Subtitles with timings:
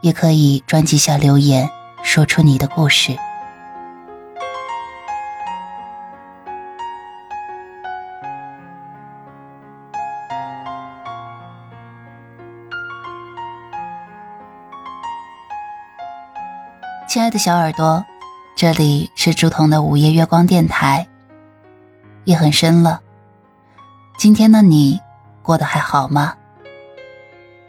[0.00, 1.68] 也可以专辑下留言，
[2.02, 3.16] 说出你的故事。
[17.06, 18.04] 亲爱的小耳朵，
[18.56, 21.06] 这里是朱彤的午夜月光电台。
[22.24, 23.00] 夜很深了，
[24.16, 25.00] 今天的你
[25.42, 26.34] 过得还好吗？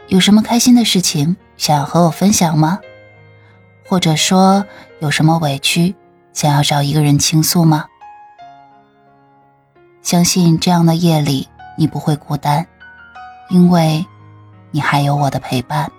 [0.08, 1.36] 有什么开心的事情？
[1.62, 2.80] 想要和我分享吗？
[3.88, 4.66] 或者说
[4.98, 5.94] 有什么委屈，
[6.34, 7.86] 想要找一个人倾诉吗？
[10.02, 12.66] 相信这样的夜里你不会孤单，
[13.52, 14.04] 因为
[14.72, 15.92] 你还有我的陪伴。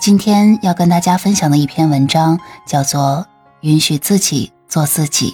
[0.00, 3.26] 今天要跟大家分享的一篇文章叫做
[3.62, 5.32] 《允许自己做自己》。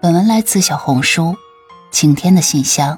[0.00, 1.36] 本文来自小红书
[1.90, 2.96] 晴天的信箱。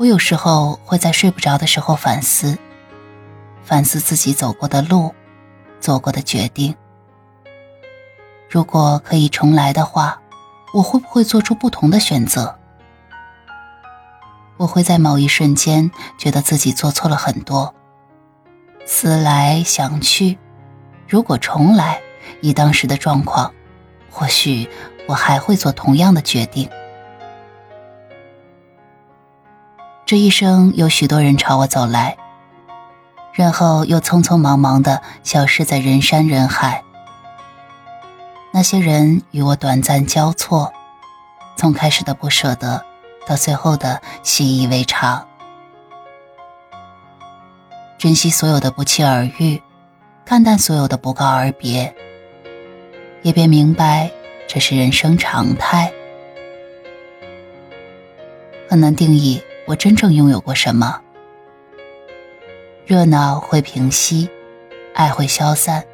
[0.00, 2.58] 我有时候会在睡不着的时候反思，
[3.62, 5.14] 反思自己走过的路，
[5.78, 6.74] 做过的决定。
[8.50, 10.20] 如果可以重来的话，
[10.74, 12.58] 我会不会做出不同的选择？
[14.56, 17.72] 我会在某一瞬间觉得自己做错了很多。
[18.84, 20.36] 思来想去，
[21.06, 22.00] 如果重来。
[22.40, 23.52] 以当时的状况，
[24.10, 24.68] 或许
[25.06, 26.68] 我还会做同样的决定。
[30.06, 32.16] 这一生有许多人朝我走来，
[33.32, 36.82] 然后又匆匆忙忙的消失在人山人海。
[38.50, 40.72] 那些人与我短暂交错，
[41.56, 42.82] 从开始的不舍得，
[43.26, 45.28] 到最后的习以为常。
[47.98, 49.62] 珍惜所有的不期而遇，
[50.24, 51.94] 看淡所有的不告而别。
[53.22, 54.10] 也便明白，
[54.46, 55.92] 这是人生常态。
[58.68, 61.00] 很难定义我真正拥有过什么。
[62.86, 64.28] 热闹会平息，
[64.94, 65.84] 爱会消散，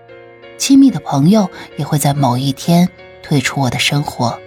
[0.58, 2.88] 亲密的朋友也会在某一天
[3.22, 4.38] 退出我的生活。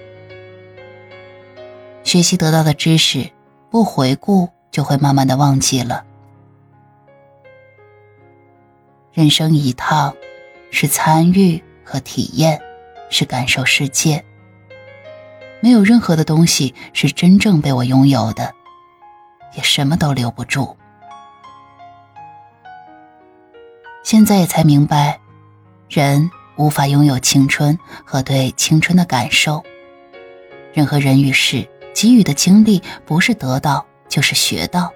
[2.03, 3.29] 学习得到的知识，
[3.69, 6.05] 不回顾就会慢慢的忘记了。
[9.11, 10.15] 人生一趟，
[10.71, 12.61] 是参与和体验。
[13.09, 14.23] 是感受世界，
[15.59, 18.53] 没有任何的东西是真正被我拥有的，
[19.55, 20.75] 也什么都留不住。
[24.03, 25.19] 现在也才明白，
[25.89, 29.63] 人无法拥有青春和对青春的感受。
[30.73, 34.91] 任何人与事给予的经历，不是得到就是学到。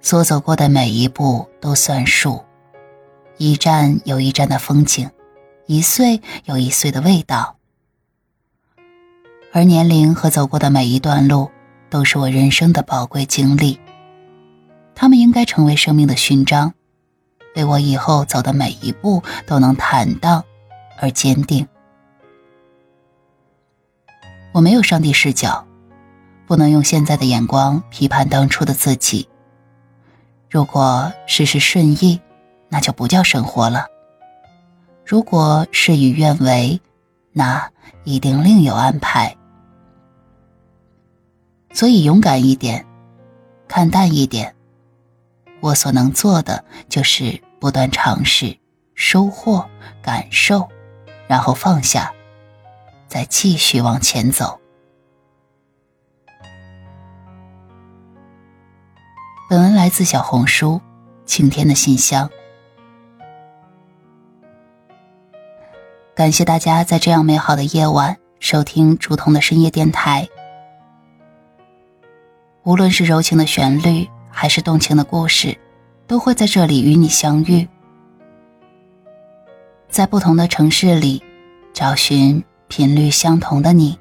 [0.00, 2.44] 所走过的每一步都算数，
[3.38, 5.10] 一站有一站的风景。
[5.66, 7.56] 一岁有一岁的味道，
[9.50, 11.50] 而年龄和走过的每一段路，
[11.88, 13.80] 都是我人生的宝贵经历。
[14.94, 16.74] 他们应该成为生命的勋章，
[17.56, 20.44] 为我以后走的每一步都能坦荡
[21.00, 21.66] 而坚定。
[24.52, 25.66] 我没有上帝视角，
[26.46, 29.26] 不能用现在的眼光批判当初的自己。
[30.50, 32.20] 如果事事顺意，
[32.68, 33.86] 那就不叫生活了。
[35.04, 36.80] 如果事与愿违，
[37.32, 37.70] 那
[38.04, 39.36] 一定另有安排。
[41.72, 42.86] 所以勇敢一点，
[43.68, 44.54] 看淡一点。
[45.60, 48.58] 我所能做的就是不断尝试、
[48.94, 49.68] 收获、
[50.02, 50.68] 感受，
[51.26, 52.12] 然后放下，
[53.06, 54.58] 再继续往前走。
[59.50, 60.80] 本文来自小红书
[61.26, 62.30] 晴天的信箱。
[66.14, 70.28] 感谢大家在这样美好的夜晚收听竹筒的深夜电台。
[72.62, 75.58] 无论是柔情的旋律，还是动情的故事，
[76.06, 77.66] 都会在这里与你相遇。
[79.88, 81.20] 在不同的城市里，
[81.72, 83.98] 找寻频率相同的你。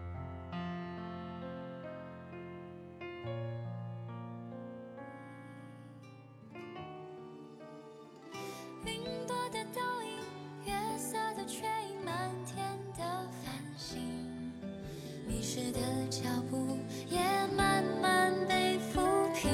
[15.73, 15.79] 的
[16.09, 16.77] 脚步
[17.09, 17.19] 也
[17.57, 19.01] 慢慢被抚
[19.33, 19.49] 平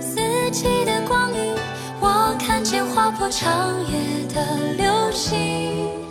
[0.00, 0.16] 四
[0.50, 1.54] 季的光影
[2.00, 6.02] 我看见划破长夜的流星。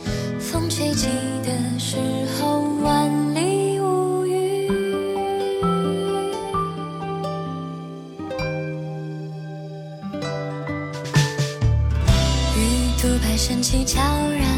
[0.51, 1.07] 风吹起
[1.43, 1.97] 的时
[2.35, 4.67] 候万里无云。
[12.55, 12.59] 鱼
[13.01, 14.50] 肚白神起悄然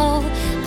[0.00, 0.59] 后。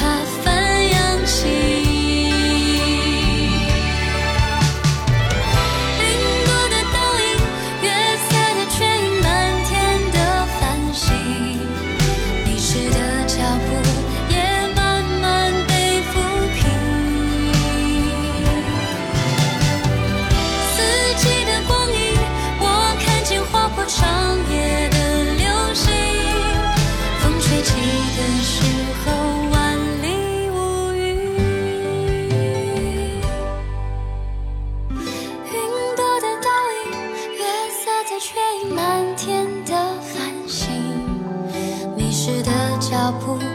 [42.94, 43.53] 脚步